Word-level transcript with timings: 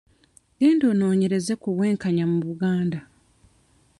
Genda 0.59 0.83
onoonyereze 0.91 1.53
ku 1.61 1.67
bwenkanya 1.75 2.25
mu 2.31 2.37
Buganda. 2.47 2.99